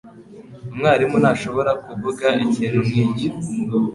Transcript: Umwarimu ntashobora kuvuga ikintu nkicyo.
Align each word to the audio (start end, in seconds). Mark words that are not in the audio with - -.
Umwarimu 0.71 1.15
ntashobora 1.23 1.71
kuvuga 1.85 2.25
ikintu 2.45 2.79
nkicyo. 2.87 3.29